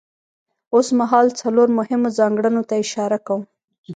[0.75, 3.41] اوسمهال څلورو مهمو ځانګړنو ته اشاره کوم.